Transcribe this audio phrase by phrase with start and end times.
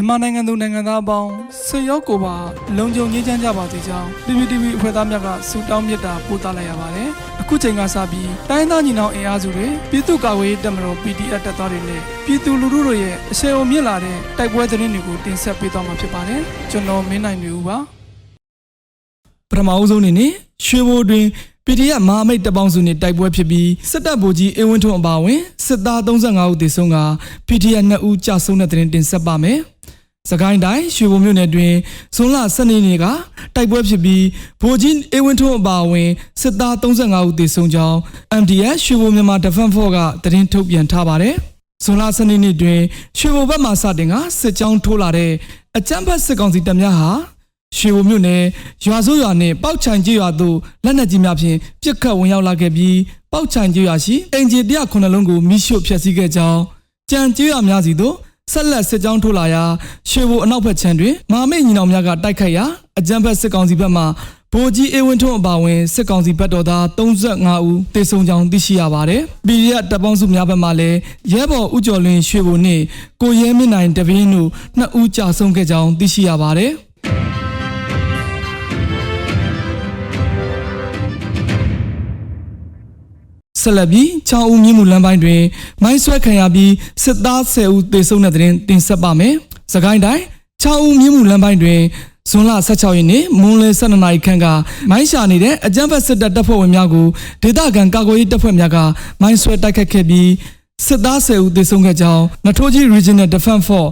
[0.00, 1.30] မြန်မာနိုင်ငံသူနိုင်ငံသားအပေါင်း
[1.66, 2.34] ဆွေရောက်ကိုပါ
[2.78, 7.08] လုံခြုံငြိမ်းချမ်းကြပါစေကြောင်း PPTV အဖွဲ့သားများကဆုတောင်းမေတ္တာပို့သလိုက်ရပါတယ်။
[7.40, 16.40] အခုချိန်ကစပြီးတိုင်းသားညီနောင်အင်အားစုတွေပြည်သူ့ကာကွယ်ရေးတပ်မတော် PDF တပ်သားတွေနဲ့ပြည်သူလူထုတို့ရဲ့အဆင်အုံမြင့်လာတဲ့တိုက်ပွဲသတင်းတွေကိုတင်ဆက်ပေးသွားမှာဖြစ်ပါတယ်။
[16.70, 17.76] ကျွန်တော်မင်းနိုင်နေဦးပါ။
[19.50, 20.30] ပထမအဆုံးအနေနဲ့
[20.66, 21.24] ရွှေဘိုတွင်
[21.66, 26.96] PDF မဟာမိတ်တပ်ပေါင်းစုနဲ့တိုက်ပွဲဖြစ်ပြီးစစ်တပ်ဗိုလ်ကြီးအဝင်းထွန်းအပါအဝင်စစ်သား35ဦးသေဆုံးက
[27.48, 29.58] PDF 2ဦးကြာဆုံးတဲ့တဲ့တင်ဆက်ပါမယ်။
[30.28, 31.74] စကိုင်းတိုင်းရွှေဘုံမြို့နယ်တွင်
[32.14, 33.06] ဇွန်လ12ရက်နေ့က
[33.54, 34.24] တိုက်ပွဲဖြစ်ပြီး
[34.60, 36.10] ဗိုလ်ကြီးအဝင်းထွန်းအပါအဝင်
[36.40, 37.96] စစ်သား35ဦးသေဆုံးကြောင်း
[38.42, 41.34] MDS ရွှေဘုံမြန်မာ Defense Force ကသတင်းထုတ်ပြန်ထားပါတယ်။
[41.84, 42.80] ဇွန်လ12ရက်နေ့တွင်
[43.18, 45.32] ရွှေဘုံဘက်မှစတင်ကစစ်ကြောင်းထိုးလာတဲ့
[45.76, 47.10] အကြမ်းဖက်စစ်ကောင်စီတပ်များဟာ
[47.78, 48.42] ရွှေဘုံမြို့နယ်
[48.84, 52.96] ရွာစိုးရွာနှင့်ပောက်ချိုင်ကျေးရွာသို့လက်နက်ကြီးများဖြင့်ပစ်ခတ်ဝင်ရောက်လာခဲ့ပြီး
[53.32, 56.60] ပောက်ချိုင်ကျေးရွာရှိအင်ဂျီ109လုံးကိုမိရှို့ဖျက်ဆီးခဲ့ကြောင်း
[57.10, 58.16] ကြံကျေးရွာများစီသို့
[58.52, 59.62] ဆက်လက်စစ်ကြောင်းထိုးလာရာ
[60.10, 62.64] ရွှေဘိုအနောက်ဘက်ခြမ်းတွင်မဟာမိတ်ညီနောင်များကတိုက်ခိုက်ရာ
[62.98, 64.02] အကြမ်းဖက်စစ်ကောင်စီဘက်မှ
[64.52, 70.98] ဗိုလ်ကြီးအေဝင်းထွန်းအပါအဝင်စစ်ကောင်စီဘက်တော်သား35ဦးသေဆုံးကြောင်းသိရှိရပါတယ်။ပြည်ရတပ်ပေါင်းစုများဘက်မှလည်း
[71.32, 72.82] ရဲဘော်ဦးကျော်လင်းရွှေဘိုနှင့်
[73.22, 74.48] ကိုရဲမင်းနိုင်တပင်းတို့
[74.78, 76.72] နှစ်ဦးကြာဆုံးခဲ့ကြောင်းသိရှိရပါတယ်။
[83.62, 85.42] ဆက်လက်ပြီးချောင်းဦးမြင့်မှုလမ်းပိုင်းတွင်
[85.82, 86.72] မိုင်းဆွဲခံရပြီး
[87.02, 89.34] စစ်သား10ဦးသေဆုံးတဲ့တဲ့တင်တင်ဆက်ပါမယ်။
[89.72, 90.22] စကိုင်းတိုင်း
[90.62, 91.80] ချောင်းဦးမြင့်မှုလမ်းပိုင်းတွင်
[92.30, 94.46] ဇွန်လ16ရက်နေ့မွန်းလယ်12နာရီခန့်က
[94.90, 97.06] မိုင်းရှာနေတဲ့အကြမ်းဖက်စစ်တပ်တပ်ဖွဲ့ဝင်များကို
[97.42, 98.78] ဒေသခံကာကွယ်ရေးတပ်ဖွဲ့များက
[99.20, 100.30] မိုင်းဆွဲတိုက်ခတ်ခဲ့ပြီး
[100.86, 103.90] စစ်သား10ဦးသေဆုံးခဲ့ကြောင်းနထိုးကြီး Regional Defense Force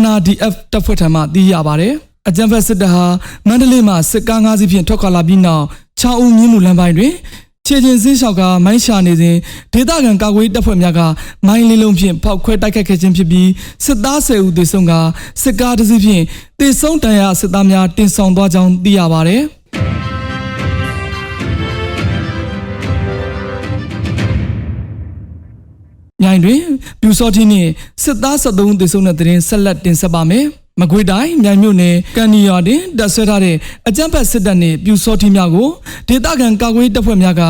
[0.00, 1.94] NRDF တပ်ဖွဲ့ထံမှသိရပါတယ်။
[2.28, 3.04] အကြံဖက်စစ်တပ်ဟာ
[3.48, 5.64] မန္တလေးမှာစစ်ကား၅စီးဖြင့်ထွက်ခွာလာပြီးနောက်
[6.00, 7.12] 6ဦးမြင်းမှုလမ်းပိုင်းတွင်
[7.68, 9.36] ခြေချင်းစင်းလျှောက်ကမိုင်းရှာနေစဉ်
[9.72, 11.00] ဒေသခံကာကွယ်ရေးတပ်ဖွဲ့များက
[11.46, 13.48] မိုင်းလေးလုံးဖြင့်ဖောက်ခွဲတိုက်ခတ်ခဲ့ခြင်းဖြစ်ပြီး
[13.84, 14.92] စစ်သား10ဦးသေဆုံးက
[15.42, 16.24] စစ်ကားတစ်စီးဖြင့်
[16.60, 19.42] သေဆုံးတန်ရာစစ်သားများတင်ဆောင်သွားကြောင်းသိရပါတယ်။
[26.22, 26.60] မြိုင်တွင်
[27.00, 27.70] ပြူစောတိနှင့်
[28.02, 30.46] စစ်သား73ဦးသေဆုံးတဲ့တဲ့ရင်ဆက်လက်တင်ဆက်ပါမယ်။
[30.80, 33.56] မကွေးတိုင်းမြိုင်မြို့နယ်ကန်နီယာတွင်တပ်ဆွဲထားတဲ့
[33.88, 35.68] အကြမ်းဖက်စစ်တပ်နှင့်ပြူစောတိများကို
[36.08, 37.42] ဒေသခံကာကွယ်ရေးတပ်ဖွဲ့များက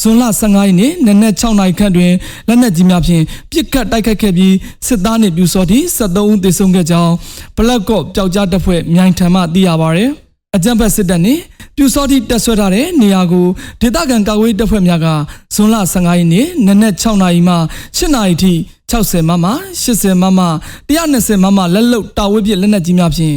[0.00, 2.12] ဇွန်လ15ရက်နေ့နနက်6နာရီခန့်တွင်
[2.48, 4.54] လက်နက်ကြီးများဖြင့်ပစ်ခတ်တိုက်ခတ်ခဲ့ပြီး
[4.86, 7.12] စစ်သားနှင့်ပြူစောတိ73ဦးသေဆုံးခဲ့ကြောင်း
[7.56, 10.04] ဘလက်ကော့ပျောက်ကြားတပ်ဖွဲ့မြိုင်ထံမှသိရပါဗျ။
[10.56, 11.40] အကြံဖက်စစ်တပ်နှင့်
[11.76, 13.46] ပြူစောတိတက်ဆွဲထားတဲ့နေရာကို
[13.80, 15.06] ဒေသခံကာကွယ်ရေးတပ်ဖွဲ့များက
[15.54, 17.54] ဇွန်လ15ရက်နေ့နနက်6နာရီမှ
[17.96, 18.54] 8နာရီထိ
[18.90, 19.46] 60မမ
[19.84, 20.40] 80မမ
[20.88, 23.34] 120မမလက်လုတ်တာဝဲပြစ်လက်နက်ကြီးများဖြင့်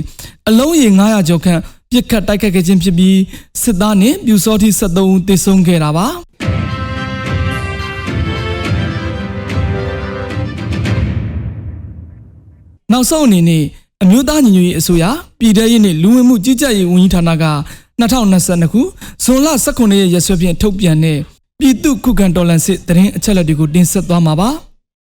[0.47, 1.59] အလုံးရေ900ကျော်ခန့်
[1.91, 3.17] ပြစ်ခတ်တိုက်ခတ်ခဲ့ခြင်းဖြစ်ပြီး
[3.61, 6.07] စစ်သားနှင့်ပြူစောတိ73ဦးသေဆုံးခဲ့တာပါ
[12.91, 13.63] နောက်ဆုံးအနေနဲ့
[14.03, 15.05] အမျိုးသားညီညွတ်ရေးအစိုးရ
[15.39, 17.45] ပြည်ထရေးနှင့်လူဝင်မှုကြီးကြပ်ရေးဝန်ကြီးဌာနက
[18.01, 18.81] 2022ခု
[19.23, 21.17] ဇွန်လ18ရက်ရက်စွဲဖြင့်ထုတ်ပြန်တဲ့
[21.59, 24.49] ပြည်သူ့ခုခံတော်လှန်စစ်တရင်အချက်အလက်တွေကိုတင်ဆက်သွားမှာပါ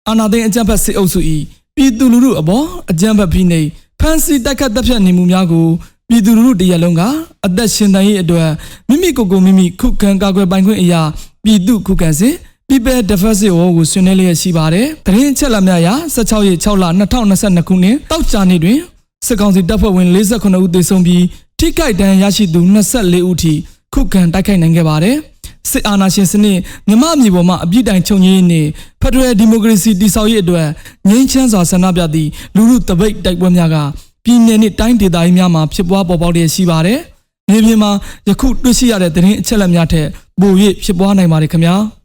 [0.08, 1.20] အာနာသိန်းအကြံဖတ်စစ်အုပ်စု၏
[1.76, 3.68] ပြည်သူလူထုအပေါ်အကြံဖတ်ဖိနှိပ်
[4.00, 5.66] ဖမ်းဆီးတိုက်ခတ်တပ်ဖြတ်နေမှုများကို
[6.08, 7.02] ပြည်သူလူထုတရက်လုံးက
[7.46, 8.48] အသက်ရှင်တန်ရေးအတွက်
[8.88, 11.02] မိမိကိုယ်ကိုမိမိခုခံကာကွယ်ပိုင်ခွင့်အရာ
[11.44, 12.34] ပြည်သူခုခံစစ်
[12.68, 18.78] People Defensive War ကိုဆွေးနွေးလျက်ရှိပါတယ်။တရင်ချက်လက်များရာ16ရက်6လ2022ခုနှစ်တောက်ကြနေ့တွင်
[19.26, 21.24] စစ်ကောင်စီတပ်ဖွဲ့ဝင်48ဦးသေဆုံးပြီး
[21.58, 22.60] ထိခိုက်ဒဏ်ရာရရှိသူ
[22.94, 23.52] 24ဦးထိ
[23.94, 25.16] ခုခံတိုက်ခိုက်နိုင်ခဲ့ပါတယ်။
[25.72, 26.58] စစ်အာဏာရှင်စနစ်
[26.88, 28.62] မြမအမျိုးပေါ်မှာအပြစ်တိုင်ချုပ်ငြိမ်းနေ
[29.00, 30.66] ဖက်ဒရယ်ဒီမိုကရေစီတည်ဆောက်ရေးအတွက်
[31.08, 33.76] ငြိမ်းချမ်းစွာဆန္ဒပြသည့်လူမှုတပိတ်တိုက်ပွဲများက
[34.24, 36.98] ပြည်내နှင့်တိုင်းဒေသကြီးများမှာဖြစ်ပွားပေါ်ပေါက်လျက်ရှိပါတယ်။
[37.50, 37.90] မြေပြင်မှာ
[38.28, 40.06] ယခုတွေ့ရှိရတဲ့သတင်းအချက်အလက်များထက်
[40.40, 40.52] ပို၍
[40.84, 41.76] ဖြစ်ပွားနိုင်ပါတယ်ခင်ဗျာ။